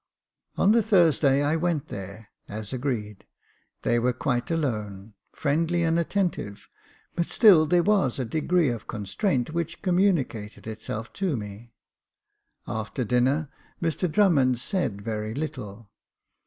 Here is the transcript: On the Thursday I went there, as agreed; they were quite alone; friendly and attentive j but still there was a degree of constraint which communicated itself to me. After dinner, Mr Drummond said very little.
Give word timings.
On 0.57 0.71
the 0.71 0.81
Thursday 0.81 1.43
I 1.43 1.55
went 1.55 1.89
there, 1.89 2.29
as 2.49 2.73
agreed; 2.73 3.23
they 3.83 3.99
were 3.99 4.13
quite 4.13 4.49
alone; 4.49 5.13
friendly 5.31 5.83
and 5.83 5.99
attentive 5.99 6.55
j 6.55 6.63
but 7.15 7.27
still 7.27 7.67
there 7.67 7.83
was 7.83 8.17
a 8.17 8.25
degree 8.25 8.69
of 8.69 8.87
constraint 8.87 9.51
which 9.53 9.83
communicated 9.83 10.65
itself 10.65 11.13
to 11.13 11.37
me. 11.37 11.75
After 12.67 13.03
dinner, 13.03 13.51
Mr 13.79 14.11
Drummond 14.11 14.57
said 14.57 15.03
very 15.03 15.35
little. 15.35 15.91